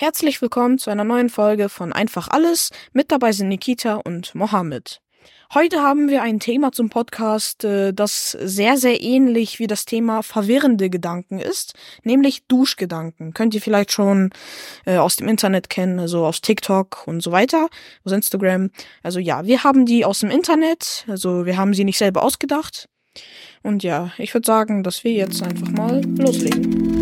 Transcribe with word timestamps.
Herzlich 0.00 0.40
willkommen 0.40 0.78
zu 0.78 0.90
einer 0.90 1.02
neuen 1.02 1.28
Folge 1.28 1.68
von 1.68 1.92
Einfach 1.92 2.28
alles. 2.28 2.70
Mit 2.92 3.10
dabei 3.10 3.32
sind 3.32 3.48
Nikita 3.48 3.96
und 3.96 4.32
Mohammed. 4.32 5.00
Heute 5.52 5.82
haben 5.82 6.08
wir 6.08 6.22
ein 6.22 6.38
Thema 6.38 6.70
zum 6.70 6.88
Podcast, 6.88 7.64
äh, 7.64 7.92
das 7.92 8.30
sehr, 8.30 8.76
sehr 8.76 9.02
ähnlich 9.02 9.58
wie 9.58 9.66
das 9.66 9.86
Thema 9.86 10.22
verwirrende 10.22 10.88
Gedanken 10.88 11.40
ist, 11.40 11.74
nämlich 12.04 12.46
Duschgedanken. 12.46 13.34
Könnt 13.34 13.56
ihr 13.56 13.60
vielleicht 13.60 13.90
schon 13.90 14.30
äh, 14.86 14.98
aus 14.98 15.16
dem 15.16 15.26
Internet 15.26 15.68
kennen, 15.68 15.98
also 15.98 16.24
aus 16.24 16.42
TikTok 16.42 17.02
und 17.08 17.20
so 17.20 17.32
weiter, 17.32 17.66
aus 18.04 18.12
Instagram. 18.12 18.70
Also 19.02 19.18
ja, 19.18 19.46
wir 19.46 19.64
haben 19.64 19.84
die 19.84 20.04
aus 20.04 20.20
dem 20.20 20.30
Internet, 20.30 21.06
also 21.08 21.44
wir 21.44 21.56
haben 21.56 21.74
sie 21.74 21.82
nicht 21.82 21.98
selber 21.98 22.22
ausgedacht. 22.22 22.88
Und 23.64 23.82
ja, 23.82 24.12
ich 24.16 24.32
würde 24.32 24.46
sagen, 24.46 24.84
dass 24.84 25.02
wir 25.02 25.10
jetzt 25.10 25.42
einfach 25.42 25.70
mal 25.70 26.00
loslegen. 26.04 26.97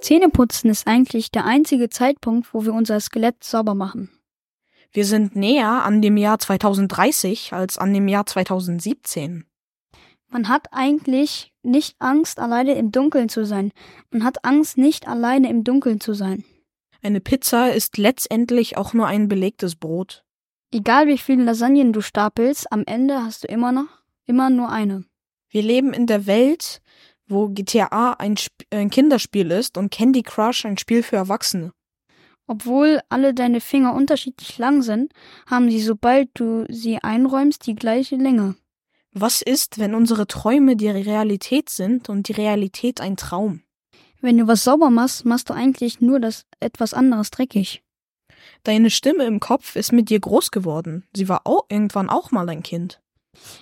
Zähneputzen 0.00 0.70
ist 0.70 0.86
eigentlich 0.86 1.30
der 1.30 1.44
einzige 1.44 1.88
Zeitpunkt, 1.88 2.54
wo 2.54 2.64
wir 2.64 2.72
unser 2.74 3.00
Skelett 3.00 3.42
sauber 3.42 3.74
machen. 3.74 4.10
Wir 4.92 5.04
sind 5.04 5.34
näher 5.34 5.82
an 5.84 6.02
dem 6.02 6.16
Jahr 6.16 6.38
2030 6.38 7.52
als 7.52 7.78
an 7.78 7.92
dem 7.92 8.06
Jahr 8.06 8.26
2017. 8.26 9.44
Man 10.28 10.48
hat 10.48 10.68
eigentlich 10.72 11.52
nicht 11.62 11.96
Angst, 11.98 12.38
alleine 12.38 12.74
im 12.74 12.92
Dunkeln 12.92 13.28
zu 13.28 13.44
sein. 13.44 13.72
Man 14.10 14.22
hat 14.22 14.44
Angst, 14.44 14.78
nicht 14.78 15.08
alleine 15.08 15.50
im 15.50 15.64
Dunkeln 15.64 16.00
zu 16.00 16.12
sein. 16.12 16.44
Eine 17.04 17.20
Pizza 17.20 17.70
ist 17.70 17.98
letztendlich 17.98 18.78
auch 18.78 18.94
nur 18.94 19.06
ein 19.06 19.28
belegtes 19.28 19.76
Brot. 19.76 20.24
Egal 20.72 21.06
wie 21.06 21.18
viele 21.18 21.44
Lasagnen 21.44 21.92
du 21.92 22.00
stapelst, 22.00 22.72
am 22.72 22.82
Ende 22.86 23.22
hast 23.22 23.44
du 23.44 23.48
immer 23.48 23.72
noch, 23.72 24.00
immer 24.24 24.48
nur 24.48 24.70
eine. 24.70 25.04
Wir 25.50 25.60
leben 25.60 25.92
in 25.92 26.06
der 26.06 26.24
Welt, 26.26 26.80
wo 27.26 27.50
GTA 27.50 28.12
ein, 28.14 28.36
Sp 28.40 28.64
ein 28.70 28.88
Kinderspiel 28.88 29.50
ist 29.50 29.76
und 29.76 29.90
Candy 29.90 30.22
Crush 30.22 30.64
ein 30.64 30.78
Spiel 30.78 31.02
für 31.02 31.16
Erwachsene. 31.16 31.74
Obwohl 32.46 33.02
alle 33.10 33.34
deine 33.34 33.60
Finger 33.60 33.92
unterschiedlich 33.92 34.56
lang 34.56 34.80
sind, 34.80 35.12
haben 35.46 35.70
sie, 35.70 35.82
sobald 35.82 36.30
du 36.32 36.64
sie 36.70 37.00
einräumst, 37.02 37.66
die 37.66 37.74
gleiche 37.74 38.16
Länge. 38.16 38.56
Was 39.12 39.42
ist, 39.42 39.78
wenn 39.78 39.94
unsere 39.94 40.26
Träume 40.26 40.74
die 40.74 40.88
Realität 40.88 41.68
sind 41.68 42.08
und 42.08 42.28
die 42.28 42.32
Realität 42.32 43.02
ein 43.02 43.18
Traum? 43.18 43.63
Wenn 44.24 44.38
du 44.38 44.46
was 44.46 44.64
sauber 44.64 44.88
machst, 44.88 45.26
machst 45.26 45.50
du 45.50 45.52
eigentlich 45.52 46.00
nur 46.00 46.18
das 46.18 46.46
etwas 46.58 46.94
anderes 46.94 47.30
dreckig. 47.30 47.82
Deine 48.62 48.88
Stimme 48.88 49.24
im 49.24 49.38
Kopf 49.38 49.76
ist 49.76 49.92
mit 49.92 50.08
dir 50.08 50.18
groß 50.18 50.50
geworden. 50.50 51.04
Sie 51.14 51.28
war 51.28 51.42
auch 51.44 51.66
irgendwann 51.68 52.08
auch 52.08 52.30
mal 52.30 52.48
ein 52.48 52.62
Kind. 52.62 53.02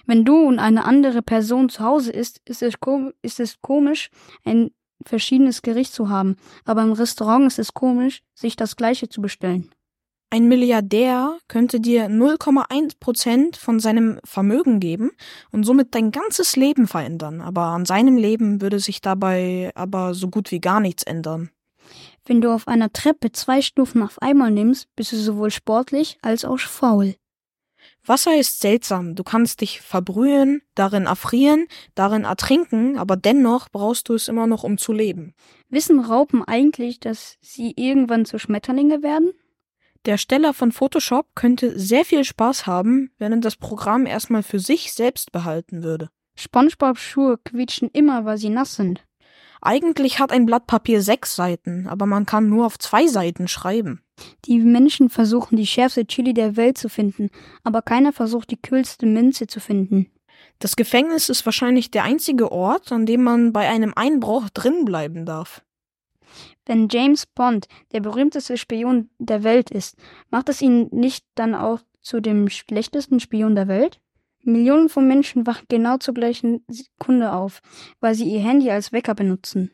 Wenn 0.06 0.24
du 0.24 0.36
und 0.36 0.60
eine 0.60 0.84
andere 0.84 1.20
Person 1.20 1.68
zu 1.68 1.82
Hause 1.82 2.12
ist, 2.12 2.40
ist 2.44 2.62
es, 2.62 2.74
ist 3.22 3.40
es 3.40 3.60
komisch, 3.60 4.08
ein 4.44 4.70
verschiedenes 5.04 5.62
Gericht 5.62 5.92
zu 5.92 6.08
haben, 6.08 6.36
aber 6.64 6.82
im 6.82 6.92
Restaurant 6.92 7.48
ist 7.48 7.58
es 7.58 7.74
komisch, 7.74 8.22
sich 8.32 8.54
das 8.54 8.76
gleiche 8.76 9.08
zu 9.08 9.20
bestellen. 9.20 9.68
Ein 10.32 10.48
Milliardär 10.48 11.38
könnte 11.46 11.78
dir 11.78 12.06
0,1 12.06 12.98
Prozent 12.98 13.58
von 13.58 13.80
seinem 13.80 14.18
Vermögen 14.24 14.80
geben 14.80 15.10
und 15.50 15.64
somit 15.64 15.94
dein 15.94 16.10
ganzes 16.10 16.56
Leben 16.56 16.88
verändern, 16.88 17.42
aber 17.42 17.64
an 17.64 17.84
seinem 17.84 18.16
Leben 18.16 18.62
würde 18.62 18.78
sich 18.78 19.02
dabei 19.02 19.72
aber 19.74 20.14
so 20.14 20.28
gut 20.28 20.50
wie 20.50 20.60
gar 20.60 20.80
nichts 20.80 21.02
ändern. 21.02 21.50
Wenn 22.24 22.40
du 22.40 22.50
auf 22.50 22.66
einer 22.66 22.90
Treppe 22.90 23.32
zwei 23.32 23.60
Stufen 23.60 24.02
auf 24.02 24.22
einmal 24.22 24.50
nimmst, 24.50 24.88
bist 24.96 25.12
du 25.12 25.16
sowohl 25.16 25.50
sportlich 25.50 26.16
als 26.22 26.46
auch 26.46 26.58
faul. 26.60 27.14
Wasser 28.06 28.34
ist 28.34 28.60
seltsam. 28.60 29.14
Du 29.14 29.24
kannst 29.24 29.60
dich 29.60 29.82
verbrühen, 29.82 30.62
darin 30.74 31.04
erfrieren, 31.04 31.66
darin 31.94 32.24
ertrinken, 32.24 32.96
aber 32.96 33.16
dennoch 33.16 33.68
brauchst 33.68 34.08
du 34.08 34.14
es 34.14 34.28
immer 34.28 34.46
noch, 34.46 34.64
um 34.64 34.78
zu 34.78 34.94
leben. 34.94 35.34
Wissen 35.68 36.00
Raupen 36.00 36.42
eigentlich, 36.42 37.00
dass 37.00 37.36
sie 37.42 37.74
irgendwann 37.76 38.24
zu 38.24 38.38
Schmetterlinge 38.38 39.02
werden? 39.02 39.34
Der 40.04 40.18
Steller 40.18 40.52
von 40.52 40.72
Photoshop 40.72 41.26
könnte 41.36 41.78
sehr 41.78 42.04
viel 42.04 42.24
Spaß 42.24 42.66
haben, 42.66 43.12
wenn 43.18 43.32
er 43.32 43.38
das 43.38 43.56
Programm 43.56 44.04
erstmal 44.04 44.42
für 44.42 44.58
sich 44.58 44.92
selbst 44.92 45.30
behalten 45.30 45.84
würde. 45.84 46.10
SpongeBob 46.34 46.98
Schuhe 46.98 47.38
quietschen 47.38 47.88
immer, 47.92 48.24
weil 48.24 48.36
sie 48.36 48.48
nass 48.48 48.74
sind. 48.74 49.04
Eigentlich 49.60 50.18
hat 50.18 50.32
ein 50.32 50.44
Blatt 50.44 50.66
Papier 50.66 51.02
sechs 51.02 51.36
Seiten, 51.36 51.86
aber 51.86 52.06
man 52.06 52.26
kann 52.26 52.48
nur 52.48 52.66
auf 52.66 52.80
zwei 52.80 53.06
Seiten 53.06 53.46
schreiben. 53.46 54.02
Die 54.44 54.58
Menschen 54.58 55.08
versuchen, 55.08 55.56
die 55.56 55.68
schärfste 55.68 56.04
Chili 56.04 56.34
der 56.34 56.56
Welt 56.56 56.78
zu 56.78 56.88
finden, 56.88 57.30
aber 57.62 57.80
keiner 57.80 58.12
versucht, 58.12 58.50
die 58.50 58.60
kühlste 58.60 59.06
Minze 59.06 59.46
zu 59.46 59.60
finden. 59.60 60.10
Das 60.58 60.74
Gefängnis 60.74 61.28
ist 61.28 61.46
wahrscheinlich 61.46 61.92
der 61.92 62.02
einzige 62.02 62.50
Ort, 62.50 62.90
an 62.90 63.06
dem 63.06 63.22
man 63.22 63.52
bei 63.52 63.68
einem 63.68 63.92
Einbruch 63.94 64.48
drin 64.50 64.84
bleiben 64.84 65.26
darf. 65.26 65.62
Wenn 66.66 66.88
James 66.90 67.26
Bond 67.26 67.66
der 67.92 68.00
berühmteste 68.00 68.56
Spion 68.56 69.10
der 69.18 69.42
Welt 69.42 69.70
ist, 69.70 69.96
macht 70.30 70.48
es 70.48 70.62
ihn 70.62 70.88
nicht 70.92 71.24
dann 71.34 71.54
auch 71.54 71.80
zu 72.00 72.20
dem 72.20 72.48
schlechtesten 72.48 73.20
Spion 73.20 73.54
der 73.54 73.68
Welt? 73.68 74.00
Millionen 74.44 74.88
von 74.88 75.06
Menschen 75.06 75.46
wachen 75.46 75.66
genau 75.68 75.98
zur 75.98 76.14
gleichen 76.14 76.64
Sekunde 76.68 77.32
auf, 77.32 77.60
weil 78.00 78.14
sie 78.14 78.24
ihr 78.24 78.40
Handy 78.40 78.70
als 78.70 78.92
Wecker 78.92 79.14
benutzen. 79.14 79.70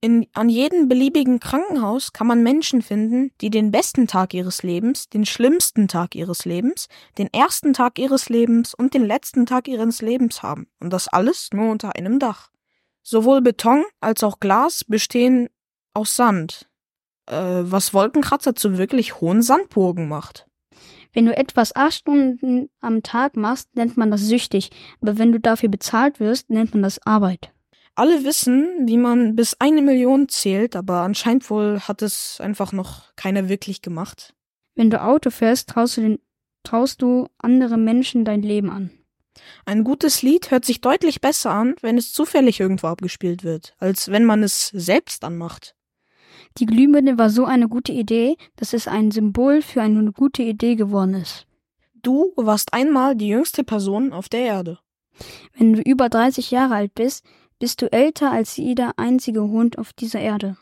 In, 0.00 0.26
an 0.34 0.50
jedem 0.50 0.88
beliebigen 0.88 1.40
Krankenhaus 1.40 2.12
kann 2.12 2.26
man 2.26 2.42
Menschen 2.42 2.82
finden, 2.82 3.30
die 3.40 3.48
den 3.48 3.70
besten 3.70 4.06
Tag 4.06 4.34
ihres 4.34 4.62
Lebens, 4.62 5.08
den 5.08 5.24
schlimmsten 5.24 5.88
Tag 5.88 6.14
ihres 6.14 6.44
Lebens, 6.44 6.88
den 7.16 7.32
ersten 7.32 7.72
Tag 7.72 7.98
ihres 7.98 8.28
Lebens 8.28 8.74
und 8.74 8.92
den 8.92 9.06
letzten 9.06 9.46
Tag 9.46 9.66
ihres 9.66 10.02
Lebens 10.02 10.42
haben. 10.42 10.66
Und 10.78 10.92
das 10.92 11.08
alles 11.08 11.48
nur 11.54 11.70
unter 11.70 11.96
einem 11.96 12.18
Dach. 12.18 12.50
Sowohl 13.02 13.40
Beton 13.40 13.84
als 14.00 14.22
auch 14.22 14.40
Glas 14.40 14.84
bestehen 14.84 15.48
aus 15.94 16.16
Sand. 16.16 16.68
Äh, 17.26 17.62
was 17.62 17.94
Wolkenkratzer 17.94 18.54
zu 18.54 18.76
wirklich 18.76 19.20
hohen 19.20 19.42
Sandburgen 19.42 20.08
macht. 20.08 20.46
Wenn 21.12 21.26
du 21.26 21.36
etwas 21.36 21.74
acht 21.74 21.94
Stunden 21.94 22.68
am 22.80 23.02
Tag 23.02 23.36
machst, 23.36 23.74
nennt 23.76 23.96
man 23.96 24.10
das 24.10 24.22
süchtig. 24.22 24.70
Aber 25.00 25.16
wenn 25.16 25.32
du 25.32 25.40
dafür 25.40 25.68
bezahlt 25.68 26.20
wirst, 26.20 26.50
nennt 26.50 26.74
man 26.74 26.82
das 26.82 27.04
Arbeit. 27.06 27.52
Alle 27.94 28.24
wissen, 28.24 28.86
wie 28.86 28.98
man 28.98 29.36
bis 29.36 29.54
eine 29.60 29.80
Million 29.80 30.28
zählt, 30.28 30.74
aber 30.74 31.02
anscheinend 31.02 31.48
wohl 31.48 31.78
hat 31.80 32.02
es 32.02 32.40
einfach 32.40 32.72
noch 32.72 33.14
keiner 33.14 33.48
wirklich 33.48 33.82
gemacht. 33.82 34.34
Wenn 34.74 34.90
du 34.90 35.00
Auto 35.00 35.30
fährst, 35.30 35.68
traust 35.68 35.96
du, 35.96 36.00
den, 36.00 36.18
traust 36.64 37.00
du 37.00 37.28
andere 37.38 37.76
Menschen 37.76 38.24
dein 38.24 38.42
Leben 38.42 38.70
an. 38.70 38.90
Ein 39.64 39.84
gutes 39.84 40.22
Lied 40.22 40.50
hört 40.50 40.64
sich 40.64 40.80
deutlich 40.80 41.20
besser 41.20 41.50
an, 41.50 41.76
wenn 41.80 41.96
es 41.96 42.12
zufällig 42.12 42.58
irgendwo 42.58 42.88
abgespielt 42.88 43.44
wird, 43.44 43.76
als 43.78 44.10
wenn 44.10 44.24
man 44.24 44.42
es 44.42 44.68
selbst 44.68 45.22
anmacht. 45.22 45.76
Die 46.58 46.66
Glühbirne 46.66 47.18
war 47.18 47.30
so 47.30 47.44
eine 47.44 47.68
gute 47.68 47.92
Idee, 47.92 48.36
dass 48.56 48.72
es 48.72 48.86
ein 48.86 49.10
Symbol 49.10 49.60
für 49.60 49.82
eine 49.82 50.12
gute 50.12 50.42
Idee 50.42 50.76
geworden 50.76 51.14
ist. 51.14 51.46
Du 51.94 52.32
warst 52.36 52.72
einmal 52.72 53.16
die 53.16 53.28
jüngste 53.28 53.64
Person 53.64 54.12
auf 54.12 54.28
der 54.28 54.40
Erde. 54.40 54.78
Wenn 55.56 55.72
du 55.72 55.82
über 55.82 56.08
30 56.08 56.50
Jahre 56.50 56.74
alt 56.74 56.94
bist, 56.94 57.24
bist 57.58 57.82
du 57.82 57.90
älter 57.90 58.30
als 58.30 58.56
jeder 58.56 58.98
einzige 58.98 59.42
Hund 59.42 59.78
auf 59.78 59.92
dieser 59.92 60.20
Erde. 60.20 60.56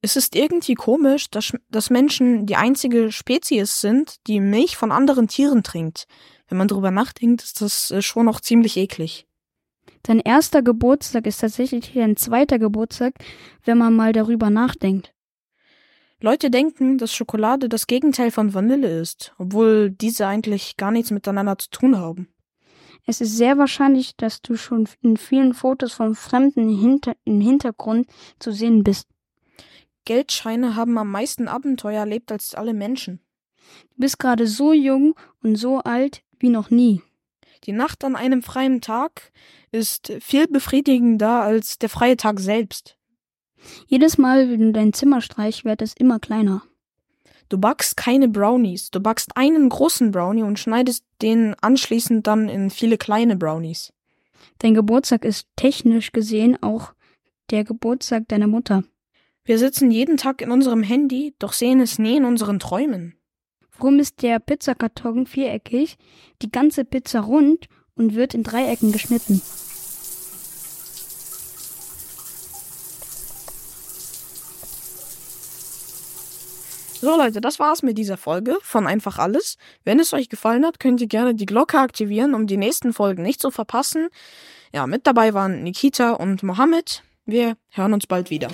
Es 0.00 0.16
ist 0.16 0.34
irgendwie 0.34 0.74
komisch, 0.74 1.30
dass, 1.30 1.52
dass 1.70 1.90
Menschen 1.90 2.46
die 2.46 2.56
einzige 2.56 3.12
Spezies 3.12 3.80
sind, 3.80 4.16
die 4.26 4.40
Milch 4.40 4.76
von 4.76 4.90
anderen 4.90 5.28
Tieren 5.28 5.62
trinkt. 5.62 6.08
Wenn 6.48 6.58
man 6.58 6.66
drüber 6.66 6.90
nachdenkt, 6.90 7.42
ist 7.42 7.60
das 7.60 7.92
äh, 7.92 8.02
schon 8.02 8.26
noch 8.26 8.40
ziemlich 8.40 8.76
eklig. 8.76 9.26
Dein 10.04 10.18
erster 10.18 10.62
Geburtstag 10.62 11.26
ist 11.26 11.40
tatsächlich 11.40 11.92
dein 11.92 12.16
zweiter 12.16 12.58
Geburtstag, 12.58 13.14
wenn 13.64 13.78
man 13.78 13.94
mal 13.94 14.12
darüber 14.12 14.50
nachdenkt. 14.50 15.14
Leute 16.20 16.50
denken, 16.50 16.98
dass 16.98 17.14
Schokolade 17.14 17.68
das 17.68 17.86
Gegenteil 17.86 18.30
von 18.30 18.54
Vanille 18.54 19.00
ist, 19.00 19.34
obwohl 19.38 19.90
diese 19.90 20.26
eigentlich 20.26 20.76
gar 20.76 20.90
nichts 20.90 21.10
miteinander 21.10 21.58
zu 21.58 21.70
tun 21.70 21.98
haben. 21.98 22.28
Es 23.04 23.20
ist 23.20 23.36
sehr 23.36 23.58
wahrscheinlich, 23.58 24.16
dass 24.16 24.42
du 24.42 24.56
schon 24.56 24.88
in 25.02 25.16
vielen 25.16 25.54
Fotos 25.54 25.92
von 25.92 26.14
Fremden 26.14 26.68
hinter, 26.68 27.14
im 27.24 27.40
Hintergrund 27.40 28.06
zu 28.38 28.52
sehen 28.52 28.84
bist. 28.84 29.08
Geldscheine 30.04 30.76
haben 30.76 30.96
am 30.98 31.10
meisten 31.10 31.48
Abenteuer 31.48 32.00
erlebt 32.00 32.30
als 32.30 32.54
alle 32.54 32.74
Menschen. 32.74 33.20
Du 33.94 34.00
bist 34.02 34.18
gerade 34.18 34.46
so 34.46 34.72
jung 34.72 35.14
und 35.42 35.56
so 35.56 35.78
alt 35.78 36.22
wie 36.38 36.48
noch 36.48 36.70
nie. 36.70 37.02
Die 37.64 37.72
Nacht 37.72 38.04
an 38.04 38.16
einem 38.16 38.42
freien 38.42 38.80
Tag 38.80 39.32
ist 39.70 40.12
viel 40.20 40.48
befriedigender 40.48 41.42
als 41.42 41.78
der 41.78 41.88
freie 41.88 42.16
Tag 42.16 42.40
selbst. 42.40 42.96
Jedes 43.86 44.18
Mal, 44.18 44.50
wenn 44.50 44.60
du 44.60 44.72
dein 44.72 44.92
Zimmer 44.92 45.20
streichst, 45.20 45.64
wird 45.64 45.82
es 45.82 45.94
immer 45.94 46.18
kleiner. 46.18 46.62
Du 47.48 47.58
backst 47.58 47.96
keine 47.96 48.28
Brownies, 48.28 48.90
du 48.90 49.00
backst 49.00 49.36
einen 49.36 49.68
großen 49.68 50.10
Brownie 50.10 50.42
und 50.42 50.58
schneidest 50.58 51.04
den 51.20 51.54
anschließend 51.60 52.26
dann 52.26 52.48
in 52.48 52.70
viele 52.70 52.98
kleine 52.98 53.36
Brownies. 53.36 53.92
Dein 54.58 54.74
Geburtstag 54.74 55.24
ist 55.24 55.46
technisch 55.54 56.12
gesehen 56.12 56.60
auch 56.62 56.94
der 57.50 57.64
Geburtstag 57.64 58.26
deiner 58.28 58.46
Mutter. 58.46 58.84
Wir 59.44 59.58
sitzen 59.58 59.90
jeden 59.90 60.16
Tag 60.16 60.40
in 60.40 60.50
unserem 60.50 60.82
Handy, 60.82 61.34
doch 61.38 61.52
sehen 61.52 61.80
es 61.80 61.98
nie 61.98 62.16
in 62.16 62.24
unseren 62.24 62.58
Träumen. 62.58 63.16
Warum 63.78 63.98
ist 63.98 64.22
der 64.22 64.38
Pizzakarton 64.38 65.26
viereckig, 65.26 65.96
die 66.42 66.50
ganze 66.50 66.84
Pizza 66.84 67.20
rund 67.20 67.68
und 67.94 68.14
wird 68.14 68.34
in 68.34 68.42
Dreiecken 68.42 68.92
geschnitten? 68.92 69.40
So 77.02 77.16
Leute, 77.16 77.40
das 77.40 77.58
war's 77.58 77.82
mit 77.82 77.98
dieser 77.98 78.16
Folge 78.16 78.56
von 78.62 78.86
Einfach 78.86 79.18
alles. 79.18 79.56
Wenn 79.82 79.98
es 79.98 80.12
euch 80.12 80.28
gefallen 80.28 80.64
hat, 80.64 80.78
könnt 80.78 81.00
ihr 81.00 81.08
gerne 81.08 81.34
die 81.34 81.46
Glocke 81.46 81.80
aktivieren, 81.80 82.32
um 82.32 82.46
die 82.46 82.56
nächsten 82.56 82.92
Folgen 82.92 83.24
nicht 83.24 83.40
zu 83.40 83.50
verpassen. 83.50 84.08
Ja, 84.72 84.86
mit 84.86 85.04
dabei 85.08 85.34
waren 85.34 85.64
Nikita 85.64 86.12
und 86.12 86.44
Mohammed. 86.44 87.02
Wir 87.26 87.56
hören 87.70 87.92
uns 87.92 88.06
bald 88.06 88.30
wieder. 88.30 88.48